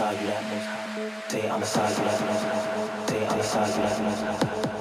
[0.00, 2.16] side you that stay on the side you that
[3.06, 3.98] stay on the side you that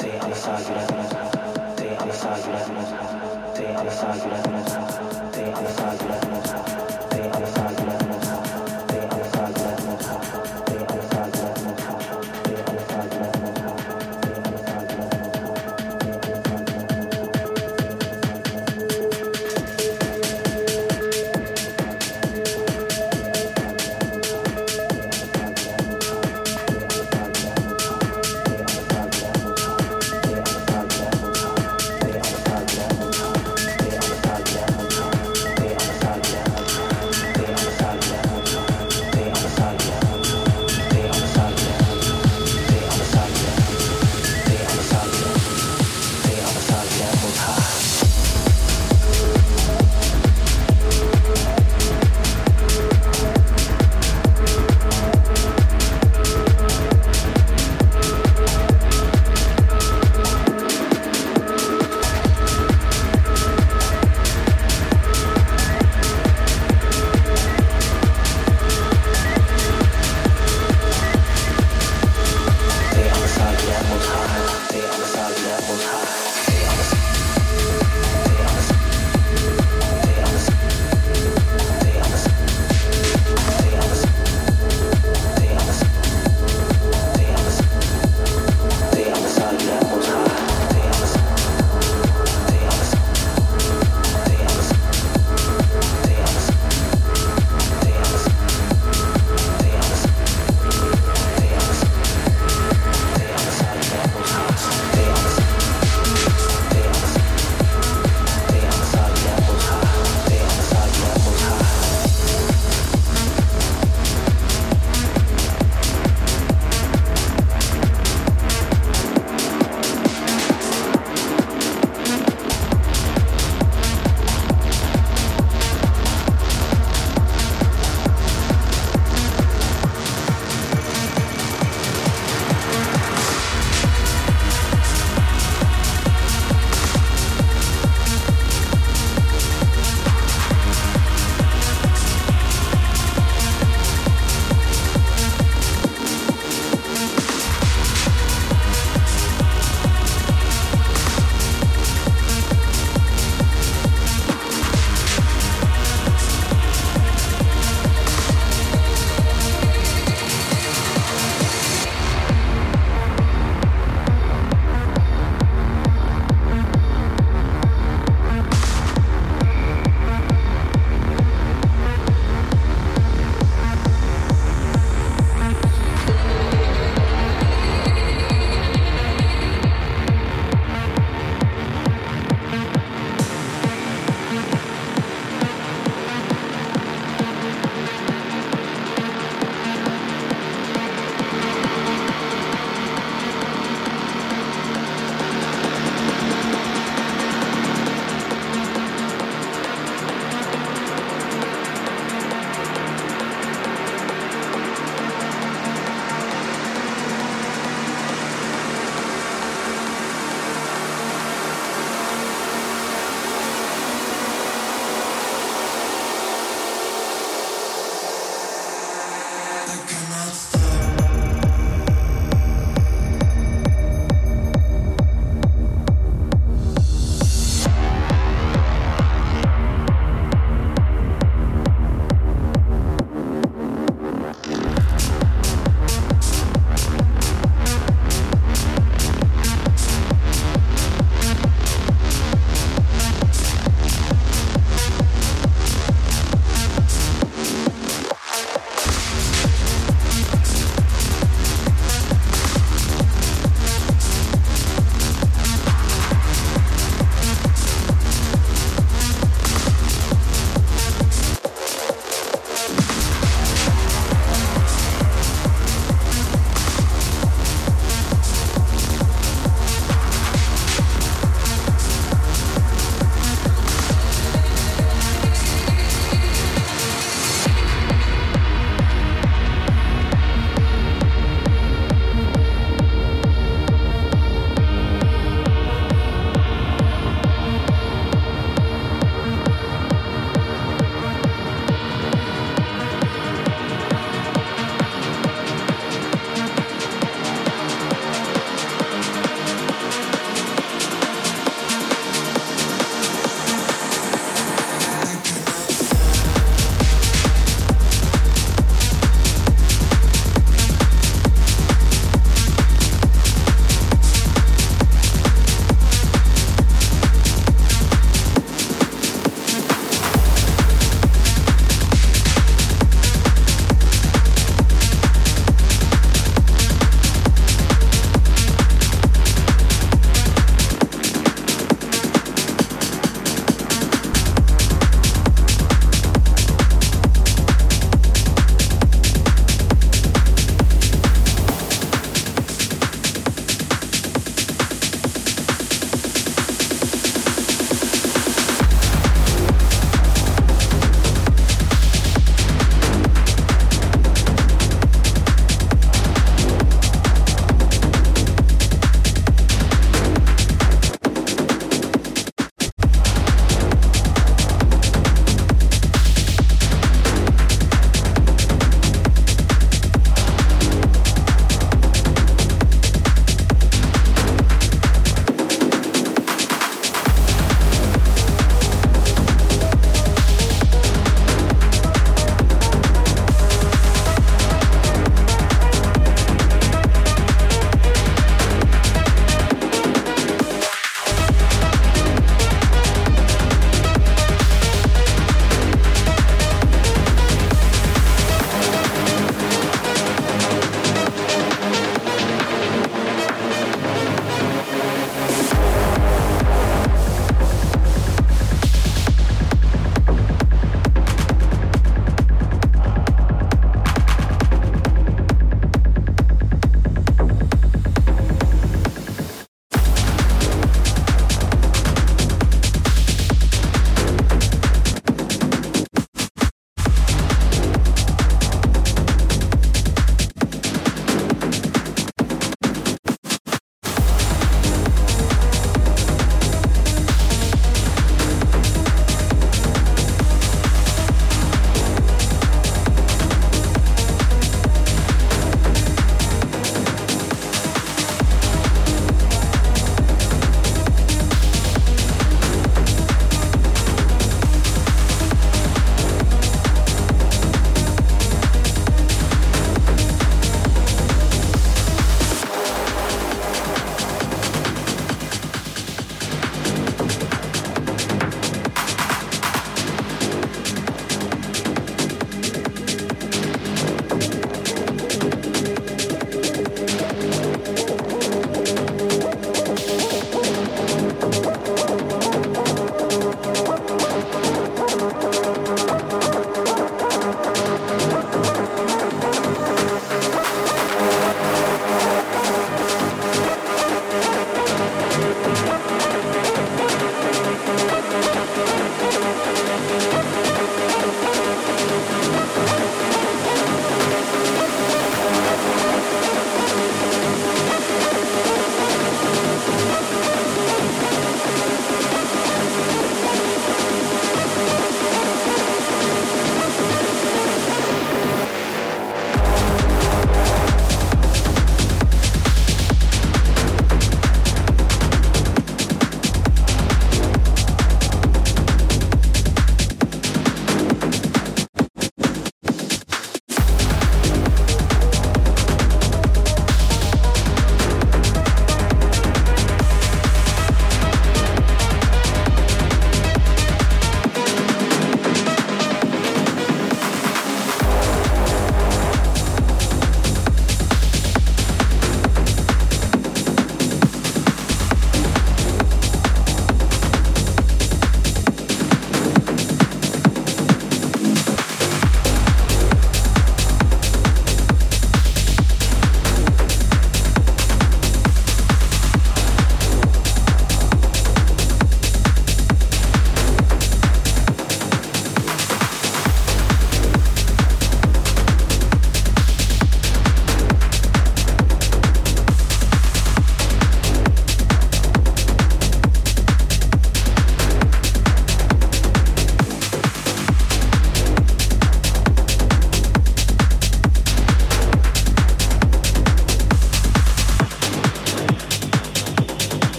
[0.00, 3.90] stay on the side you that stay on the side you that stay on the
[3.90, 4.72] side you that
[5.32, 6.46] stay on the side you that
[7.10, 7.73] stay on the side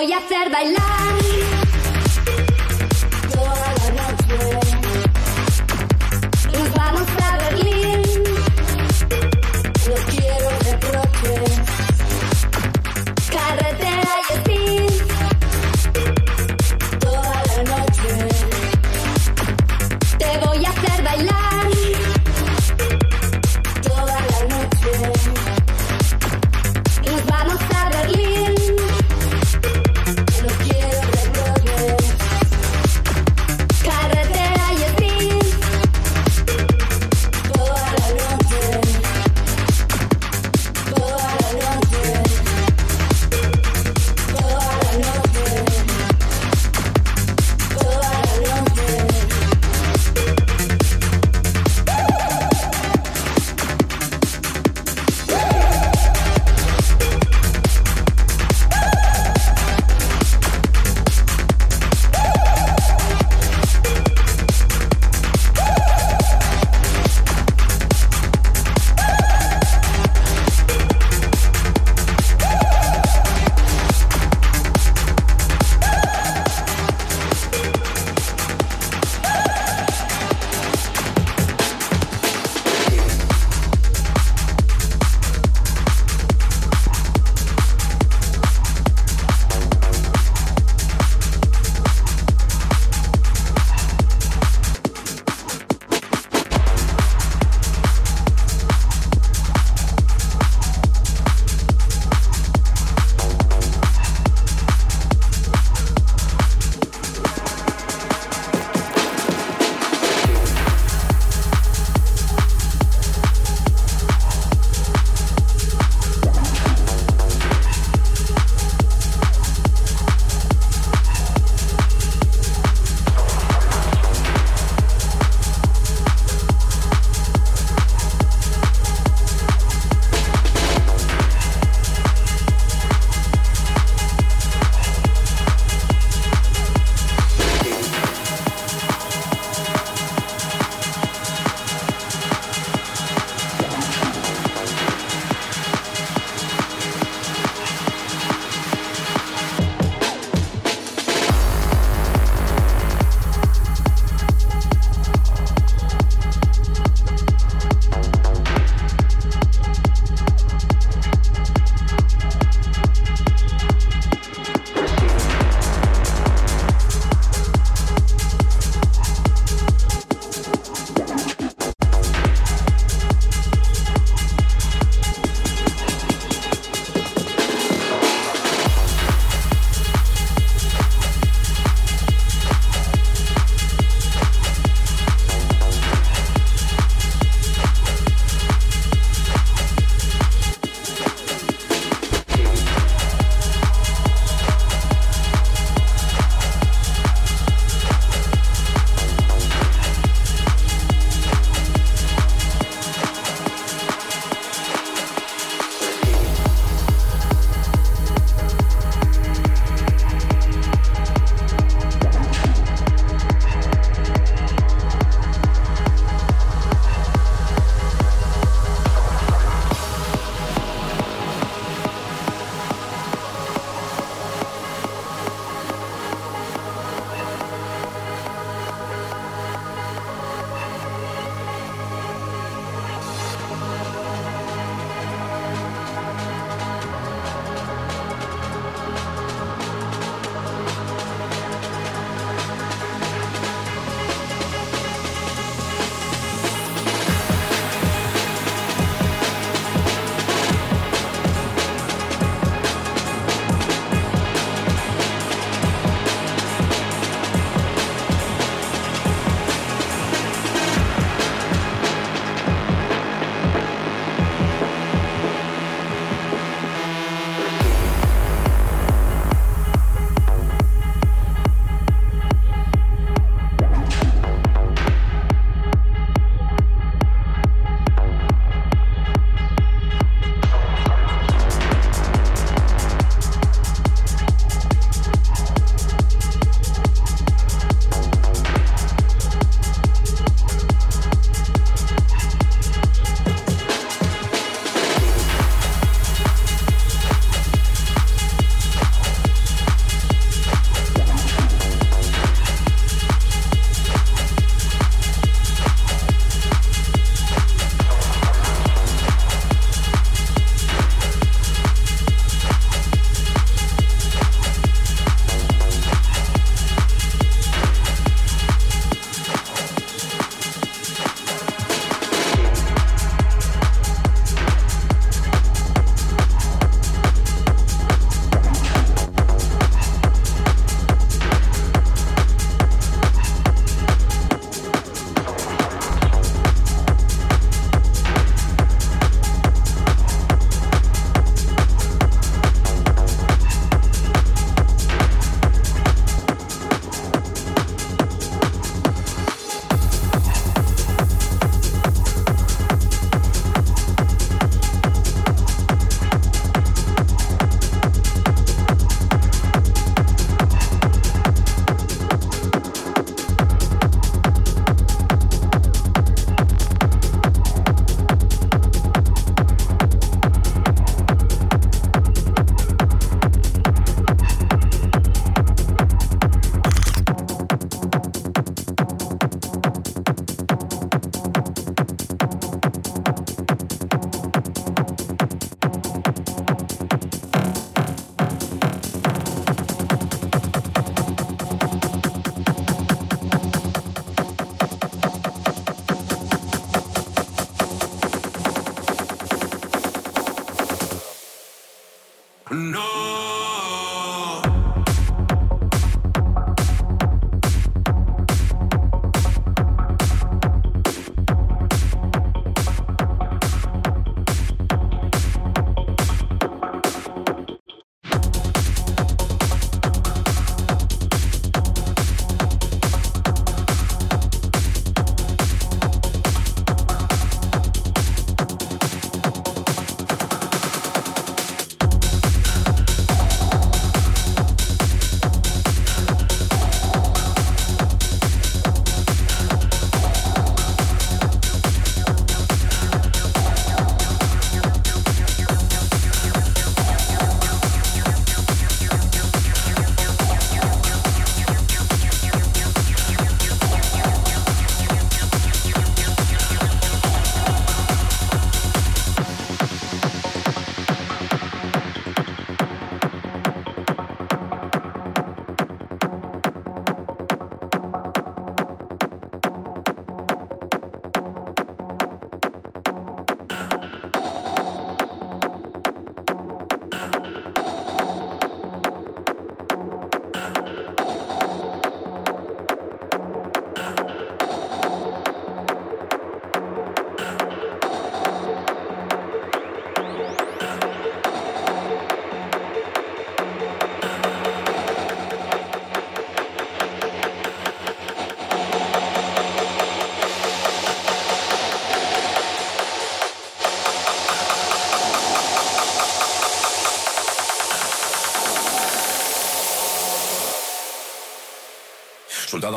[0.00, 0.89] voy a hacer bailar.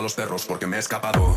[0.03, 1.33] Los perros porque me he escapado.